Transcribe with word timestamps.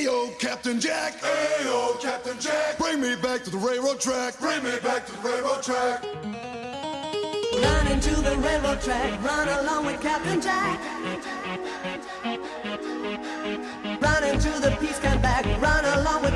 Ayo, 0.00 0.38
Captain 0.38 0.80
Jack. 0.80 1.20
Ayo, 1.20 2.00
Captain 2.00 2.38
Jack. 2.40 2.78
Bring 2.78 3.02
me 3.02 3.16
back 3.16 3.44
to 3.44 3.50
the 3.50 3.58
railroad 3.58 4.00
track. 4.00 4.38
Bring 4.40 4.64
me 4.64 4.70
back 4.82 5.04
to 5.04 5.12
the 5.12 5.28
railroad 5.28 5.62
track. 5.62 6.02
Run 7.52 7.86
into 7.88 8.14
the 8.22 8.34
railroad 8.38 8.80
track. 8.80 9.22
Run 9.22 9.48
along 9.60 9.84
with 9.84 10.00
Captain 10.00 10.40
Jack. 10.40 10.80
Run 14.00 14.24
into 14.24 14.48
the 14.60 14.74
peace 14.80 14.98
camp 15.00 15.20
back. 15.20 15.44
Run 15.60 15.84
along 15.84 16.22
with 16.22 16.29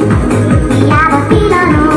We 0.00 0.86
La 0.86 1.08
bocina 1.10 1.66
feeling. 1.66 1.89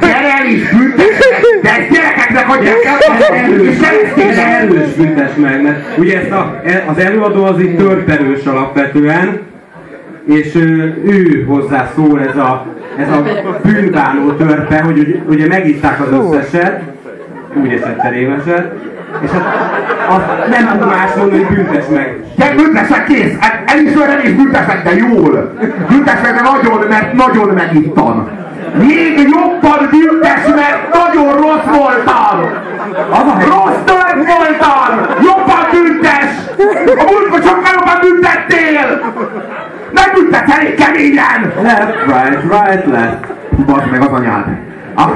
Perel 0.00 0.46
is 0.48 0.70
büntetnek, 0.70 1.42
de 1.62 1.68
ezt 1.68 1.90
gyerekeknek 1.90 2.48
adják 2.48 2.84
el, 2.84 2.98
és 3.60 3.76
ez 4.28 4.38
erős 4.38 4.92
büntes 4.96 5.30
meg, 5.36 5.62
mert 5.62 5.98
ugye 5.98 6.20
ezt 6.20 6.30
a, 6.30 6.60
e, 6.64 6.84
az 6.86 6.98
előadó 6.98 7.44
az 7.44 7.60
itt 7.60 7.78
törperős 7.78 8.44
alapvetően, 8.44 9.40
és 10.24 10.54
ő, 11.04 11.44
hozzá 11.48 11.90
szól 11.94 12.20
ez 12.20 12.36
a, 12.36 12.66
ez 12.98 13.08
a 13.08 13.22
bűnbánó 13.62 14.32
törpe, 14.32 14.80
hogy 14.82 15.22
ugye 15.28 15.46
megitták 15.46 16.00
az 16.00 16.08
összeset, 16.10 16.82
úgy 17.62 17.72
esett 17.72 18.12
éveset, 18.12 18.72
és 19.22 19.30
hát 19.30 19.44
azt 20.08 20.48
nem 20.50 20.78
tud 20.78 20.88
más 20.88 21.14
mondani, 21.16 21.42
hogy 21.42 21.56
büntes 21.56 21.84
meg. 21.94 22.24
De 22.36 22.54
büntes 22.56 22.88
meg 22.88 23.04
kész! 23.04 23.36
Hát 23.38 23.70
először 23.70 24.06
nem 24.06 24.20
is 24.24 24.32
büntes 24.32 24.82
de 24.84 24.94
jól! 24.94 25.52
Büntes 25.88 26.20
de 26.20 26.30
nagyon, 26.30 26.86
mert 26.88 27.12
nagyon 27.12 27.48
megittan! 27.48 28.43
Még 28.78 29.18
jobban 29.18 29.88
büntes, 29.90 30.46
mert 30.54 30.94
nagyon 30.94 31.32
rossz 31.36 31.76
a 31.76 31.94
helyzet. 33.14 33.48
Rossz 33.48 33.80
tört 33.84 34.14
voltam! 34.14 35.06
Jobban 35.22 35.64
büntes! 35.72 36.24
A 36.86 37.04
múltkor 37.10 37.42
sokkal 37.42 37.72
jobban 37.74 37.98
büntettél! 38.00 39.12
Nem 39.92 40.04
büntetsz 40.14 40.58
elég 40.58 40.74
keményen! 40.74 41.52
Left, 41.62 42.04
right, 42.06 42.42
right, 42.42 42.86
left. 42.86 43.26
Bazd 43.66 43.90
meg 43.90 44.00
az 44.00 44.12
anyád! 44.12 44.44
Ah. 44.94 45.10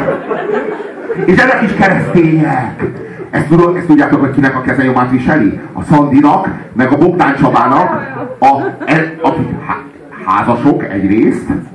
És 1.25 1.37
ezek 1.37 1.63
is 1.63 1.75
keresztények! 1.75 2.85
Ezt, 3.31 3.47
tudod, 3.47 3.77
ezt 3.77 3.87
tudjátok, 3.87 4.21
hogy 4.21 4.35
kinek 4.35 4.57
a 4.57 4.61
kezenyomát 4.61 5.11
viseli? 5.11 5.61
A 5.73 5.83
Szandinak, 5.83 6.49
meg 6.73 6.93
a 6.93 6.97
Bogdán 6.97 7.37
Csabának, 7.37 7.91
a, 8.39 8.47
el, 8.87 9.13
akik 9.23 9.49
há, 9.67 9.77
házasok 10.27 10.85
egyrészt, 10.85 11.47
és 11.49 11.68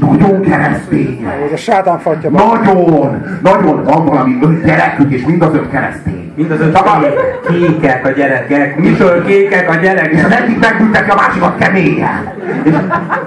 nagyon 0.00 0.40
keresztények. 0.40 1.42
Ez 1.46 1.52
a 1.52 1.56
sátán 1.56 1.98
fatja. 1.98 2.30
Nagyon, 2.30 3.22
nagyon 3.42 3.84
van 3.84 4.06
valami 4.06 4.38
öt 4.42 4.64
gyerekük, 4.64 5.12
és 5.12 5.24
mind 5.24 5.42
az 5.42 5.54
öt 5.54 5.70
keresztény. 5.70 6.27
Mind 6.38 6.50
az 6.50 6.60
öt 6.60 6.74
Csak 6.74 6.86
a, 6.86 7.00
kékek 7.48 8.06
a 8.06 8.10
gyerekek. 8.10 8.78
Mitől 8.78 9.24
kékek 9.24 9.70
a 9.70 9.74
és 9.74 9.80
gyerekek? 9.80 10.24
az 10.24 10.32
egyik 10.32 10.58
megbünteti 10.60 11.10
a 11.10 11.14
másikat 11.14 11.58
keményen. 11.58 12.32
És 12.62 12.72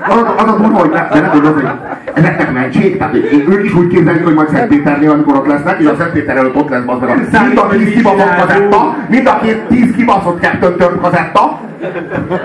az, 0.07 0.25
az 0.37 0.47
a 0.47 0.57
durva, 0.57 0.77
hogy 0.79 0.89
nem 0.89 1.29
tudod, 1.31 1.53
hogy 1.53 1.67
ezeknek 2.13 2.51
mentség, 2.53 2.97
tehát 2.97 3.13
én, 3.13 3.45
ők 3.49 3.65
is 3.65 3.73
úgy 3.73 3.87
képzelik, 3.87 4.23
hogy 4.23 4.33
majd 4.33 4.49
Szentpéternél, 4.49 5.11
amikor 5.11 5.35
ott 5.35 5.47
lesznek, 5.47 5.79
és 5.79 5.85
a 5.85 5.95
Szentpéter 5.97 6.37
előtt 6.37 6.55
ott 6.55 6.69
lesz 6.69 6.83
az 6.85 7.01
a 7.01 7.05
mind 7.43 7.57
a 7.57 7.67
tíz 7.67 7.93
kibaszott 7.93 8.35
kazetta, 8.35 8.95
mind 9.07 9.27
a 9.27 9.39
két 9.43 9.61
tíz 9.61 9.95
kibaszott 9.95 10.39
kettőn 10.39 10.77
tört 10.77 11.01
kazetta, 11.01 11.59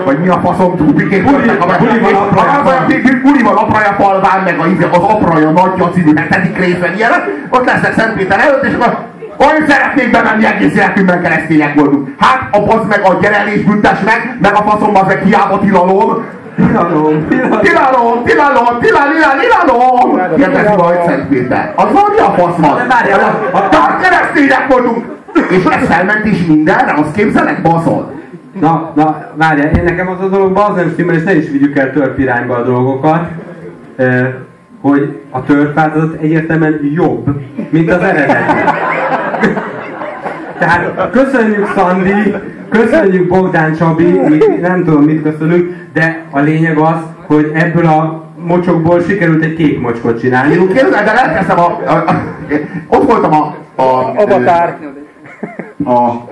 vagy 0.05 0.19
mi 0.19 0.27
a 0.27 0.39
faszom 0.43 0.77
túlpiként 0.77 1.29
törtek 1.29 1.61
a 1.61 1.63
apraja 1.63 2.85
Buli 3.23 3.43
van 3.43 3.55
apraja 3.55 3.95
falván, 3.99 4.43
meg 4.43 4.71
izé- 4.73 4.95
az 4.95 5.01
apraja 5.01 5.49
nagyja 5.49 5.89
című 5.89 6.15
hetedik 6.15 6.57
részben 6.57 6.95
ilyenek, 6.95 7.23
ott 7.49 7.65
lesznek 7.65 7.93
Szentpéter 7.93 8.39
előtt, 8.39 8.63
és 8.63 8.73
akkor 8.73 9.15
hogy 9.37 9.67
szeretnék 9.67 10.11
bemenni 10.11 10.45
egész 10.45 10.75
életünkben 10.75 11.21
keresztények 11.21 11.73
voltunk. 11.75 12.07
Hát 12.17 12.47
a 12.55 12.63
basz 12.65 12.85
meg 12.89 13.01
a 13.03 13.17
gyerelés 13.21 13.61
büntes 13.63 13.99
meg, 14.05 14.37
meg 14.41 14.53
a 14.55 14.61
faszom 14.69 14.95
az 14.95 15.03
meg 15.07 15.21
hiába 15.23 15.59
tilalom. 15.59 16.23
Tilalom, 16.55 17.27
tilalom. 17.29 17.59
Tilalom, 17.59 18.23
tilalom, 18.23 18.79
tilalom, 18.79 19.39
tilalom! 19.39 20.35
Kérdezi 20.35 20.75
majd 20.77 20.99
Szent 21.05 21.27
Péter. 21.27 21.73
Az 21.75 21.85
valami 21.91 22.17
a 22.17 22.33
fasz 22.37 22.55
van. 22.57 22.77
A- 23.53 23.57
a- 23.57 23.69
Tehát 23.69 24.01
keresztények 24.01 24.67
voltunk. 24.69 25.05
És 25.49 25.63
lesz 25.63 25.87
felmentés 25.87 26.45
mindenre, 26.47 26.93
azt 26.97 27.11
képzelek, 27.15 27.61
baszod. 27.61 28.11
Na, 28.59 28.91
na, 28.95 29.31
várjál, 29.35 29.69
én 29.69 29.83
nekem 29.83 30.07
az 30.07 30.21
a 30.21 30.27
dologban 30.27 30.69
az 30.71 30.75
nem 30.75 30.89
stimmel, 30.89 31.15
és 31.15 31.23
ne 31.23 31.35
is 31.35 31.49
vigyük 31.49 31.77
el 31.77 31.91
törp 31.93 32.19
irányba 32.19 32.55
a 32.55 32.61
dolgokat, 32.63 33.21
hogy 34.81 35.21
a 35.31 35.43
törpváltozat 35.43 36.21
egyértelműen 36.21 36.79
jobb, 36.93 37.25
mint 37.69 37.91
az 37.91 38.01
eredeti. 38.01 38.43
Tehát 40.59 41.09
köszönjük 41.11 41.67
Szandi, 41.75 42.33
köszönjük 42.69 43.27
Bogdán 43.27 43.75
Csabi, 43.75 44.19
nem 44.61 44.83
tudom 44.83 45.03
mit 45.03 45.21
köszönünk, 45.21 45.75
de 45.93 46.23
a 46.31 46.39
lényeg 46.39 46.77
az, 46.77 46.99
hogy 47.25 47.51
ebből 47.53 47.85
a 47.85 48.23
mocsokból 48.45 49.01
sikerült 49.01 49.43
egy 49.43 49.53
kék 49.53 49.79
mocskot 49.79 50.19
csinálni. 50.19 50.67
Képzeld 50.67 51.07
el, 51.07 51.17
elkezdtem 51.17 51.59
a, 51.59 51.81
a, 51.85 51.91
a, 51.91 52.21
ott 52.87 53.03
voltam 53.03 53.33
a, 53.33 53.55
a, 53.81 54.13
Avatár. 54.15 54.77
a, 55.83 55.91
a 55.91 56.27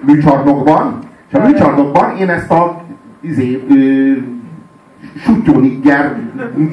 műcsarnokban, 0.00 0.98
és 1.28 1.34
a 1.38 1.46
műcsarnokban 1.46 2.16
én 2.16 2.28
ezt 2.28 2.50
a 2.50 2.82
izé, 3.20 3.64
ö, 3.70 4.12
sutyó 5.16 5.58
nigger, 5.60 6.16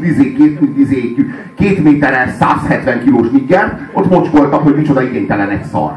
izé, 0.02 0.34
két, 0.34 0.60
izé, 0.78 1.16
két 1.56 1.84
méteres, 1.84 2.32
170 2.32 3.04
kilós 3.04 3.30
nigger, 3.30 3.90
ott 3.94 4.10
mocskoltam, 4.10 4.64
hogy 4.64 4.76
micsoda 4.76 5.02
igénytelen 5.02 5.50
egy 5.50 5.64
szar. 5.64 5.94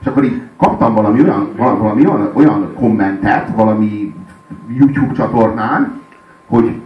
És 0.00 0.06
akkor 0.06 0.24
így 0.24 0.42
kaptam 0.56 0.94
valami 0.94 1.22
olyan, 1.22 1.48
valami 1.56 2.06
olyan, 2.06 2.30
olyan 2.34 2.72
kommentet, 2.74 3.48
valami 3.56 4.14
YouTube 4.78 5.12
csatornán, 5.12 6.00
hogy 6.46 6.80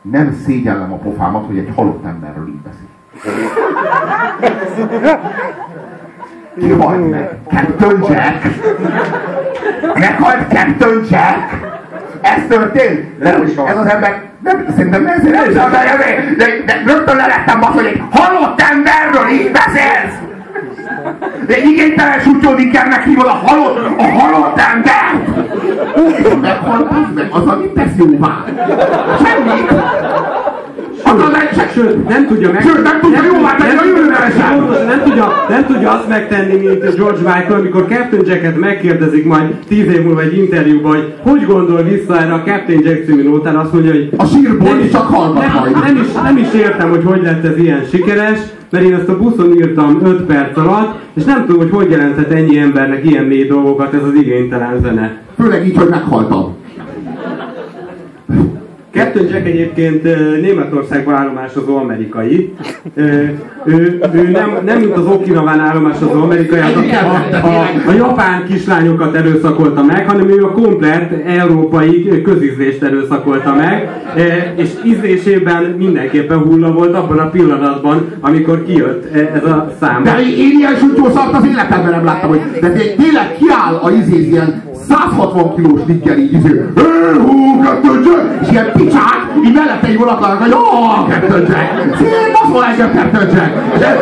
nem 0.00 0.36
szégyellem 0.44 0.92
a 0.92 0.96
pofámat, 0.96 1.46
hogy 1.46 1.58
egy 1.58 1.72
halott 1.74 2.04
emberről 2.04 2.48
így 2.48 2.54
beszél. 2.54 2.86
Ki 6.58 6.70
halt 6.70 7.10
meg? 7.10 7.38
Captain 7.48 8.00
Jack? 8.00 8.42
Meghalt 9.94 10.48
Captain 10.48 11.04
Jack? 11.10 11.75
Ez 12.34 12.42
történt? 12.48 13.18
Nem 13.22 13.46
is 13.46 13.56
halt. 13.56 13.68
Ez 13.68 13.76
az 13.76 13.86
ember... 13.86 14.22
Nem, 14.44 14.66
szerintem 14.76 15.06
ez 15.06 15.22
nem 15.22 15.50
is 15.50 15.56
az 15.56 15.56
ember, 15.56 16.36
de, 16.36 16.46
de 16.66 16.82
rögtön 16.86 17.16
lelettem 17.16 17.62
azt, 17.62 17.72
hogy 17.72 17.86
egy 17.86 18.02
halott 18.10 18.60
emberről 18.60 19.28
így 19.28 19.50
beszélsz! 19.50 20.16
De 21.46 21.56
igénytelen 21.58 22.20
sutyódikkernek 22.20 23.04
hívod 23.04 23.26
a 23.26 23.40
halott, 23.44 23.98
a 23.98 24.02
halott 24.02 24.60
ember! 24.72 25.06
Meghalt 26.40 26.90
az 26.90 27.14
meg, 27.14 27.28
az, 27.30 27.46
amit 27.46 27.72
tesz 27.72 27.96
jóvá. 27.96 28.44
Semmit! 29.22 29.72
Az 31.12 31.22
az 31.22 31.34
egy, 31.40 31.56
Sőt, 31.74 32.08
nem 32.08 32.26
tudja 32.26 32.52
meg... 32.52 32.62
Sőt, 32.62 32.82
nem 32.82 33.00
tudja 33.00 33.22
jóvá 33.24 33.54
tenni 33.56 33.76
a. 33.76 33.82
Pontosan, 33.82 34.86
nem 34.86 35.02
tudja, 35.04 35.32
nem 35.48 35.66
tudja 35.66 35.90
azt 35.90 36.08
megtenni, 36.08 36.56
mint 36.56 36.96
George 36.96 37.18
Michael, 37.18 37.58
amikor 37.58 37.86
Captain 37.88 38.22
Jacket 38.26 38.58
megkérdezik 38.58 39.24
majd 39.24 39.54
tíz 39.68 39.86
év 39.86 40.02
múlva 40.02 40.20
egy 40.20 40.36
interjúban, 40.36 40.92
hogy 40.92 41.14
hogy 41.22 41.46
gondol 41.46 41.82
vissza 41.82 42.20
erre 42.20 42.32
a 42.32 42.42
Captain 42.44 42.80
Jack 42.84 43.04
című 43.06 43.22
nótára, 43.22 43.60
azt 43.60 43.72
mondja, 43.72 43.92
hogy 43.92 44.10
A 44.16 44.24
sírból 44.24 44.68
nem 44.68 44.78
is 44.78 44.90
csak 44.90 45.06
hallgat 45.06 45.42
nem, 45.42 45.58
majd. 45.58 45.72
nem, 45.84 45.96
is, 45.96 46.12
nem 46.22 46.36
is 46.36 46.52
értem, 46.54 46.90
hogy 46.90 47.04
hogy 47.04 47.22
lett 47.22 47.44
ez 47.44 47.58
ilyen 47.58 47.84
sikeres, 47.90 48.38
mert 48.70 48.84
én 48.84 48.94
ezt 48.94 49.08
a 49.08 49.18
buszon 49.18 49.54
írtam 49.56 50.00
5 50.04 50.22
perc 50.22 50.58
alatt, 50.58 50.94
és 51.14 51.24
nem 51.24 51.44
tudom, 51.46 51.60
hogy 51.60 51.70
hogy 51.70 51.90
jelentett 51.90 52.32
ennyi 52.32 52.58
embernek 52.58 53.04
ilyen 53.04 53.24
mély 53.24 53.44
dolgokat 53.46 53.94
ez 53.94 54.02
az 54.02 54.14
igénytelen 54.14 54.80
zene. 54.82 55.16
Főleg 55.40 55.66
így, 55.66 55.76
hogy 55.76 55.88
meghaltam. 55.88 56.56
Captain 58.96 59.26
Jack 59.28 59.46
egyébként 59.46 60.02
Németországban 60.40 61.14
állomásozó 61.14 61.76
amerikai. 61.76 62.52
Ő, 62.94 63.38
ő 64.14 64.28
nem, 64.32 64.58
nem 64.64 64.78
mint 64.78 64.96
az 64.96 65.06
Okinawán 65.06 65.60
állomásozó 65.60 66.22
amerikai, 66.22 66.58
az 66.60 66.72
a, 66.76 67.46
a, 67.46 67.46
a, 67.46 67.90
a 67.90 67.92
japán 67.92 68.44
kislányokat 68.48 69.14
erőszakolta 69.14 69.82
meg, 69.82 70.08
hanem 70.08 70.28
ő 70.28 70.44
a 70.44 70.50
komplet 70.52 71.12
európai 71.26 72.22
közízlést 72.22 72.82
erőszakolta 72.82 73.54
meg, 73.54 73.90
és 74.56 74.68
ízlésében 74.84 75.62
mindenképpen 75.78 76.38
hulla 76.38 76.72
volt 76.72 76.94
abban 76.94 77.18
a 77.18 77.30
pillanatban, 77.30 78.06
amikor 78.20 78.64
kijött 78.64 79.14
ez 79.14 79.44
a 79.44 79.72
szám. 79.80 80.02
De 80.02 80.18
én, 80.20 80.58
ilyen 80.58 80.74
sutyószart 80.74 81.34
az 81.36 81.44
életemben 81.46 81.90
nem 81.90 82.04
láttam, 82.04 82.28
hogy 82.28 82.40
de 82.60 82.70
té- 82.70 82.96
tényleg 82.96 83.36
kiáll 83.38 83.74
a 83.82 83.90
izé 83.90 84.28
ilyen 84.28 84.62
160 84.88 85.54
kilós 85.54 85.80
így 86.18 86.32
izé, 86.32 86.48
"Hé, 86.48 86.82
hú, 87.18 87.55
Jack!" 87.82 88.42
és 88.42 88.50
ilyen 88.50 88.72
picsák, 88.72 89.20
így 89.44 89.54
mellette 89.54 89.88
így 89.88 89.98
vonatlanak, 89.98 90.42
hogy 90.42 90.52
ó, 90.52 90.56
Jack! 91.08 91.96
Szép, 91.96 92.32
baszol 92.32 92.64
engem 92.64 93.10
Jack! 93.12 93.52
És 93.74 93.80
ez, 93.80 93.96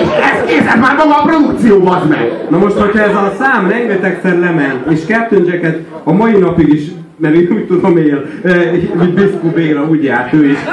és 0.00 0.08
ez 0.32 0.44
kész, 0.46 0.72
ez 0.74 0.80
már 0.80 0.96
maga 0.96 1.16
a 1.16 1.22
produkció, 1.22 1.86
az 1.86 2.08
meg! 2.08 2.32
Na 2.50 2.58
most, 2.58 2.78
hogyha 2.78 3.02
ez 3.02 3.14
a 3.14 3.32
szám 3.38 3.68
rengetegszer 3.68 4.38
lement, 4.38 4.90
és 4.90 5.00
Jacket 5.08 5.78
a 6.04 6.12
mai 6.12 6.38
napig 6.38 6.68
is 6.68 6.82
mert 7.16 7.34
én 7.34 7.48
úgy 7.52 7.66
tudom 7.66 7.96
él, 7.96 8.24
eh, 8.44 8.70
hogy 8.98 9.14
Biszku 9.14 9.48
Béla 9.54 9.86
úgy 9.90 10.04
járt 10.04 10.32
ő 10.32 10.46
is. 10.46 10.58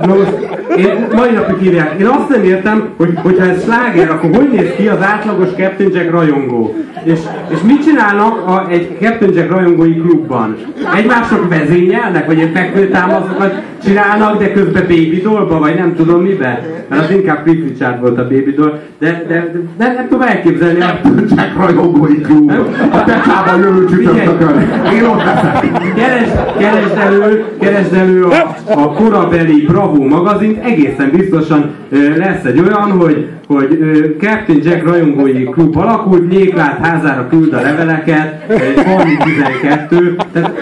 Na 0.00 0.14
most, 0.14 0.57
én 0.76 1.06
mai 1.14 1.30
napig 1.30 1.66
írják. 1.66 2.00
Én 2.00 2.06
azt 2.06 2.28
nem 2.28 2.44
értem, 2.44 2.88
hogy, 2.96 3.12
hogyha 3.22 3.44
ez 3.44 3.62
sláger, 3.62 4.10
akkor 4.10 4.30
hogy 4.34 4.48
néz 4.48 4.70
ki 4.76 4.88
az 4.88 5.02
átlagos 5.02 5.48
Captain 5.56 5.90
Jack 5.92 6.10
rajongó? 6.10 6.74
És, 7.02 7.18
és 7.48 7.58
mit 7.62 7.84
csinálnak 7.84 8.46
a, 8.46 8.66
egy 8.70 8.96
Captain 9.00 9.32
Jack 9.34 9.50
rajongói 9.50 9.94
klubban? 9.94 10.56
Egymásnak 10.96 11.48
vezényelnek, 11.48 12.26
vagy 12.26 12.40
egy 12.40 12.50
fekvőtámaszokat 12.54 13.62
csinálnak, 13.84 14.38
de 14.38 14.52
közben 14.52 14.82
baby 14.82 15.20
dollba, 15.22 15.58
vagy 15.58 15.74
nem 15.74 15.94
tudom 15.96 16.22
miben? 16.22 16.58
Mert 16.88 17.02
az 17.02 17.10
inkább 17.10 17.42
Cliff 17.42 17.62
Richard 17.68 18.00
volt 18.00 18.18
a 18.18 18.22
baby 18.22 18.54
doll, 18.56 18.78
de, 18.98 19.24
de, 19.28 19.34
de, 19.52 19.60
de 19.78 19.92
nem 19.92 20.08
tudom 20.08 20.22
elképzelni. 20.22 20.78
Captain 20.78 21.24
Jack 21.28 21.56
rajongói 21.56 22.20
klub. 22.20 22.52
A 22.92 23.04
Tecsában 23.04 23.58
jövő 23.58 23.86
csütörtökön. 23.86 24.58
Én 24.94 25.04
ott 25.04 25.24
leszek. 25.24 25.94
Keresd, 25.94 26.56
keresd 26.58 26.96
elő, 26.96 27.44
keresd 27.60 27.92
elő 27.94 28.24
a, 28.24 28.56
a 28.66 28.92
korabeli 28.92 29.64
Bravo 29.66 30.04
magazint, 30.04 30.57
egészen 30.62 31.10
biztosan 31.10 31.70
lesz 32.16 32.44
egy 32.44 32.58
olyan, 32.58 32.90
hogy, 32.90 33.28
hogy 33.46 33.78
Captain 34.20 34.60
Jack 34.62 34.84
rajongói 34.84 35.44
klub 35.44 35.76
alakult, 35.76 36.28
Nyéklát 36.28 36.86
házára 36.86 37.26
küld 37.28 37.52
a 37.52 37.60
leveleket, 37.60 38.44
Valmi 38.84 39.16
12, 39.16 40.16
tehát 40.32 40.52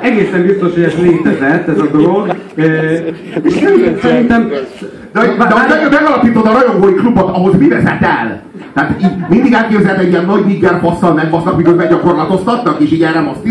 egészen 0.00 0.46
biztos, 0.46 0.72
hogy 0.74 0.82
ez 0.82 0.94
létezett, 1.02 1.68
ez 1.68 1.78
a 1.78 1.86
dolog, 1.92 2.36
Szerintem... 4.02 4.48
De, 5.12 5.20
de, 5.20 5.36
de 5.36 5.54
hogy 5.54 5.90
megalapítod 5.90 6.46
a 6.46 6.52
rajongói 6.52 6.94
klubot, 6.94 7.36
ahhoz 7.36 7.54
mi 7.58 7.68
vezet 7.68 8.02
el? 8.02 8.42
Tehát 8.74 9.02
így 9.02 9.10
mindig 9.28 9.52
elképzeled 9.52 10.00
egy 10.00 10.08
ilyen 10.08 10.24
nagy 10.24 10.44
nigger 10.44 10.80
passzal 10.80 11.14
megbasznak, 11.14 11.56
miközben 11.56 11.88
gyakorlatoztatnak, 11.88 12.80
és 12.80 12.92
így 12.92 13.02
erre? 13.02 13.30
És 13.42 13.48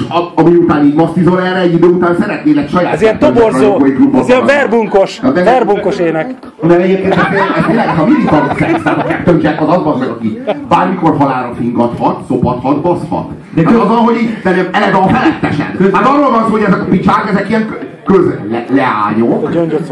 a, 0.00 0.32
ami 0.34 0.56
után 0.56 0.84
így 0.84 0.94
masztizol 0.94 1.42
erre, 1.42 1.58
egy 1.58 1.74
idő 1.74 1.86
után 1.86 2.16
szeretnél 2.20 2.58
egy 2.58 2.70
saját 2.70 2.92
Ez 2.92 3.02
ilyen 3.02 3.18
toborzó, 3.18 3.84
ez 4.14 4.28
ilyen 4.28 4.46
verbunkos, 4.46 5.20
de- 5.34 5.42
verbunkos 5.42 5.98
ének. 5.98 6.34
De 6.62 6.76
egyébként 6.76 7.14
ez, 7.14 7.20
ez 7.56 7.64
tényleg, 7.66 7.88
ha 7.88 8.06
mindig 8.06 8.30
van 8.30 8.50
szex, 8.58 8.84
a 8.84 9.04
Captain 9.08 9.40
Jack 9.42 9.60
az 9.60 9.68
az, 9.68 9.80
az 9.84 9.98
meg, 9.98 10.08
aki 10.08 10.42
bármikor 10.68 11.16
halára 11.18 11.54
fingathat, 11.58 12.20
szopathat, 12.28 12.80
baszhat. 12.80 13.28
De 13.54 13.62
hát 13.64 13.74
az, 13.74 13.90
ahogy 13.90 14.16
így, 14.16 14.38
de 14.42 14.50
nem 14.50 14.68
eleve 14.72 14.96
a 14.96 15.08
felettesen. 15.08 15.92
Hát 15.92 16.06
arról 16.06 16.30
van 16.30 16.44
szó, 16.44 16.50
hogy 16.50 16.62
ezek 16.62 16.80
a 16.80 16.84
picsák, 16.84 17.30
ezek 17.30 17.48
ilyen 17.48 17.76
kö- 18.04 18.16
köz 18.16 18.24
le, 18.50 18.64
leányok, 18.74 19.48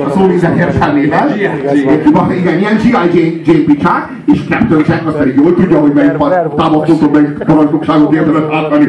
a 0.07 0.11
szó 0.15 0.27
minden 0.27 0.59
értelmében. 0.59 1.29
Igen, 2.37 2.59
ilyen 2.59 2.77
G.I. 2.77 3.43
Jane, 3.45 3.59
picsák, 3.67 4.09
és 4.33 4.41
Captain 4.49 4.83
Jack 4.89 5.07
azt 5.07 5.17
pedig 5.17 5.35
jól 5.37 5.55
tudja, 5.55 5.79
hogy 5.81 5.93
melyik 5.93 6.13
támasztótól 6.57 7.09
melyik 7.13 7.39
parancsnokságot 7.47 8.13
érdemes 8.15 8.43
átvenni. 8.55 8.87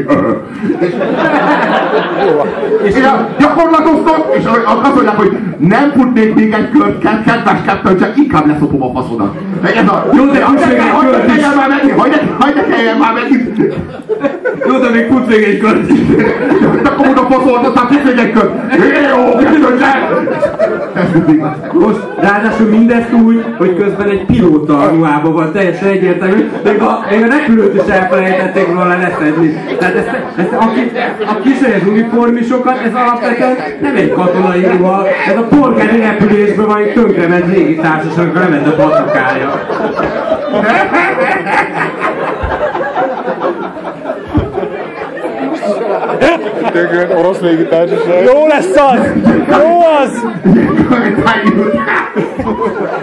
És 2.84 2.94
gyakorlatoztok, 3.40 4.36
és 4.38 4.44
azt 4.84 4.94
mondják, 4.96 5.18
hogy 5.18 5.38
nem 5.58 5.92
futnék 5.96 6.34
még 6.36 6.54
egy 6.54 6.70
kört, 6.70 7.00
ked- 7.00 7.24
kedves 7.24 7.58
Captain 7.66 7.98
Jack, 8.00 8.18
inkább 8.18 8.48
leszopom 8.48 8.84
a 8.84 8.92
faszodat. 9.02 9.36
Ez 9.64 9.88
a, 9.88 10.06
jó, 10.14 10.26
de 10.26 10.44
hagyd 10.44 10.60
ne 10.60 11.26
kelljen 11.26 11.56
már 11.56 11.70
megint, 11.70 12.00
hagyd 12.40 12.56
ne- 12.56 12.76
kelljen 12.76 12.98
már 12.98 13.14
megint. 13.14 13.74
Jó, 14.68 14.78
de 14.78 14.90
még 14.90 15.06
futsz 15.12 15.28
még 15.28 15.44
egy 15.44 15.58
kört 15.60 15.90
is. 15.90 16.00
De 16.84 16.90
akkor 16.90 17.08
oda 17.08 17.22
faszolt, 17.30 17.68
aztán 17.68 17.88
fut 17.88 18.04
még 18.04 18.18
egy 18.18 18.32
kört. 18.32 18.52
Jó, 19.14 19.40
lesz. 19.80 20.04
Most 21.74 22.00
ráadásul 22.22 22.68
mindezt 22.68 23.14
úgy, 23.14 23.46
hogy 23.58 23.76
közben 23.76 24.10
egy 24.10 24.26
pilóta 24.26 24.90
ruhában 24.90 25.34
van, 25.34 25.52
teljesen 25.52 25.88
egyértelmű, 25.88 26.50
még 26.64 26.82
a, 26.82 27.06
még 27.10 27.24
a 27.24 27.28
repülőt 27.28 27.76
is 27.76 27.94
elfelejtették 27.94 28.68
volna 28.68 28.98
leszedni. 28.98 29.58
Tehát 29.80 29.96
ezt, 29.96 30.10
ezt 30.36 30.54
aki, 30.54 30.92
a 31.28 31.40
kísérlet 31.44 31.88
uniformisokat, 31.88 32.78
ez 32.86 32.94
alapvetően 32.94 33.56
nem 33.82 33.96
egy 33.96 34.12
katonai 34.12 34.66
ruha, 34.66 35.08
ez 35.28 35.38
a 35.38 35.42
polgári 35.42 36.00
repülésben 36.00 36.66
van 36.66 36.78
egy 36.78 36.94
tönkrement 36.94 37.48
légitársaságnak 37.48 38.36
a 38.36 38.40
lement 38.40 38.68
a 38.68 39.02
patokája. 46.72 47.18
Orosz 47.18 47.40
légitársaság. 47.40 48.24
Jó 48.24 48.48
lesz 48.48 48.76
az! 48.76 49.00
Jó 49.50 49.80
az! 50.02 50.26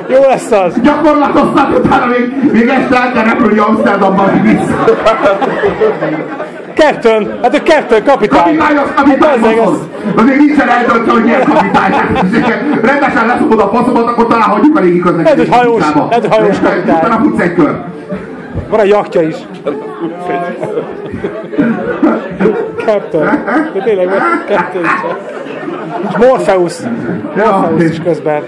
Jó 0.08 0.20
lesz 0.28 0.50
az! 0.50 0.74
Gyakorlatoztat, 0.82 1.78
utána 1.78 2.06
még, 2.06 2.52
még 2.52 2.68
este 2.68 2.96
el 2.96 3.12
kell 3.12 3.24
repülni 3.24 3.58
Amsterdamba, 3.58 4.22
hogy 4.22 4.42
vissza. 4.42 4.84
Captain! 6.74 7.38
Hát 7.42 7.54
a 7.54 7.58
Captain 7.62 8.04
kapitány! 8.04 8.42
Kapitány 8.42 8.76
az 8.76 8.92
kapitány 8.96 9.40
Bazzeg, 9.40 9.56
faszod. 9.56 9.88
Azért 10.16 10.38
nincsen 10.38 10.68
eldöntve, 10.68 11.12
hogy 11.12 11.24
milyen 11.24 11.44
kapitány. 11.44 11.92
Rendesen 12.82 13.26
leszopod 13.26 13.60
a 13.60 13.68
faszomat, 13.74 14.08
akkor 14.08 14.26
talán 14.26 14.48
hagyjuk 14.48 14.76
a 14.76 14.80
légi 14.80 15.02
Lehet, 15.16 15.36
hogy 15.36 15.48
hajós- 15.50 15.94
lehet, 15.94 16.26
hogy 16.26 16.36
hajós 16.36 16.58
kapitány. 16.60 16.96
Utána 16.96 17.18
futsz 17.22 17.40
egy 17.40 17.54
kör. 17.54 17.74
Van 18.68 18.80
egy 18.80 18.88
jaktja 18.88 19.22
is. 19.22 19.34
Captain. 22.84 23.44
De 23.74 23.82
tényleg 23.84 24.08
van 24.08 24.20
Captain 24.48 24.84
is. 24.84 24.90
És 26.08 26.16
Morpheus. 26.16 26.74
Morpheus 27.36 27.90
is 27.90 28.00
közben. 28.04 28.42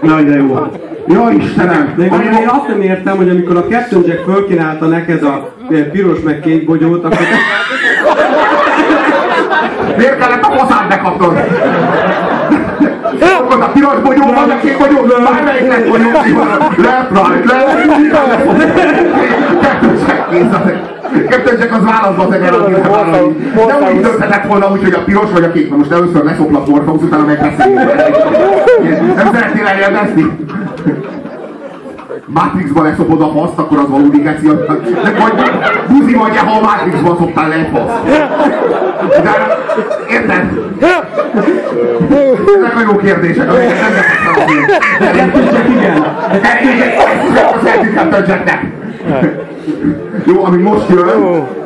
Na, 0.00 0.22
de 0.22 0.36
jó. 0.36 0.58
Ja, 1.06 1.30
Istenem! 1.30 1.94
De 1.96 2.04
én, 2.04 2.12
én 2.40 2.48
azt 2.48 2.68
nem 2.68 2.82
értem, 2.82 3.16
hogy 3.16 3.28
amikor 3.28 3.56
a 3.56 3.64
Captain 3.66 4.02
Jack 4.06 4.24
fölkínálta 4.24 4.86
neked 4.86 5.22
a 5.22 5.52
piros 5.92 6.20
meg 6.20 6.40
kék 6.40 6.66
bogyót, 6.66 7.04
akkor 7.04 7.18
Miért 9.96 10.18
kellett 10.18 10.44
a 10.44 10.50
faszát 10.56 10.88
bekapnod? 10.88 11.38
Akkor 13.38 13.62
a 13.62 13.66
piros 13.66 14.00
bogyó, 14.02 14.32
vagy 14.32 14.50
a 14.50 14.58
kék 14.60 14.78
bogyó, 14.78 15.02
bármelyik 15.24 15.68
lett 15.68 15.88
bogyó, 15.88 16.10
left, 16.76 17.10
right, 17.10 17.46
Captain 21.28 21.58
Jack 21.58 21.74
az 21.74 21.84
válaszba 21.84 22.34
egyen, 22.34 22.54
amit 22.54 22.82
Nem 23.54 23.94
úgy 23.94 24.00
dönthetett 24.00 24.46
volna 24.46 24.70
úgy, 24.70 24.82
hogy 24.82 24.92
a 24.92 25.04
piros 25.04 25.30
vagy 25.32 25.44
a 25.44 25.52
kék. 25.52 25.70
Na 25.70 25.76
most 25.76 25.90
először 25.90 26.24
leszoplak 26.24 26.66
Morpheus, 26.66 27.02
utána 27.02 27.24
megbeszéljünk. 27.24 27.94
Nem 29.16 29.30
szeretnél 29.34 29.66
elélvezni? 29.66 30.36
Matrixban 32.26 32.84
leszopod 32.84 33.20
a 33.20 33.30
faszt, 33.30 33.58
akkor 33.58 33.78
az 33.78 33.88
valódi 33.88 34.18
geci. 34.18 34.46
De 34.46 35.12
vagy 35.18 35.32
buzi 35.88 36.14
vagy 36.14 36.36
ha 36.36 36.56
a 36.56 36.60
Matrixban 36.60 37.16
szoptál 37.18 37.48
le 37.48 37.54
egy 37.54 37.68
faszt. 37.72 38.02
De 39.22 39.30
érted? 40.10 40.50
Ezek 42.58 42.76
a 42.76 42.80
jó 42.90 42.96
kérdések, 42.96 43.48
amiket 43.48 43.80
nem 43.80 43.92
beszéltem. 43.92 45.30
Captain 47.94 48.24
Jack 48.26 48.42
igen. 48.44 48.78
Jó, 50.26 50.44
ami 50.44 50.62
most 50.62 50.88
jön, 50.88 51.08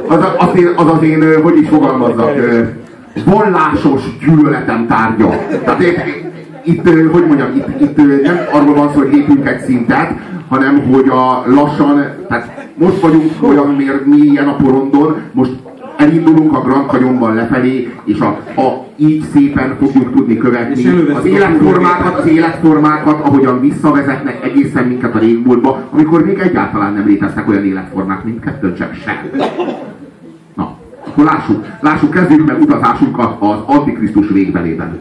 az, 0.09 0.17
a- 0.19 0.35
az, 0.39 0.57
én, 0.59 0.69
az 0.77 0.87
az 0.93 1.03
én, 1.03 1.43
hogy 1.43 1.59
is 1.59 1.69
fogalmazzak, 1.69 2.31
vallásos 3.25 4.03
gyűlöletem 4.27 4.87
tárgya. 4.87 5.29
Tehát 5.65 5.81
itt, 5.83 5.99
itt 6.65 7.11
hogy 7.13 7.27
mondjam, 7.27 7.49
itt, 7.55 7.81
itt 7.81 8.23
nem 8.23 8.39
arról 8.53 8.75
van 8.75 8.91
szó, 8.93 8.99
hogy 8.99 9.13
lépünk 9.13 9.49
egy 9.49 9.61
szintet, 9.61 10.11
hanem 10.49 10.83
hogy 10.93 11.09
a 11.09 11.43
lassan, 11.55 12.05
tehát 12.29 12.67
most 12.75 13.01
vagyunk 13.01 13.33
olyan 13.43 13.67
mér, 13.69 14.03
mélyen 14.05 14.49
a 14.49 14.57
porondon, 14.57 15.17
most 15.33 15.51
elindulunk 15.97 16.57
a 16.57 16.61
Grand 16.61 16.89
Canyonban 16.89 17.35
lefelé, 17.35 17.93
és 18.05 18.19
a, 18.21 18.61
a, 18.61 18.87
így 18.97 19.25
szépen 19.33 19.77
fogjuk 19.81 20.15
tudni 20.15 20.37
követni 20.37 20.87
az 21.15 21.25
életformákat, 21.25 22.19
az 22.19 22.27
életformákat, 22.27 23.21
ahogyan 23.21 23.61
visszavezetnek 23.61 24.45
egészen 24.45 24.85
minket 24.85 25.15
a 25.15 25.19
régmúltba, 25.19 25.89
amikor 25.91 26.25
még 26.25 26.39
egyáltalán 26.39 26.93
nem 26.93 27.07
léteztek 27.07 27.49
olyan 27.49 27.65
életformák, 27.65 28.25
mint 28.25 28.41
kettő 28.41 28.75
csak 28.75 28.95
sem. 29.05 29.17
Na, 30.55 30.77
akkor 31.07 31.25
lássuk, 31.25 31.67
lássuk, 31.81 32.11
kezdjük 32.11 32.47
meg 32.47 32.61
utazásunkat 32.61 33.37
az 33.39 33.59
Antikrisztus 33.67 34.29
végbelében. 34.29 35.01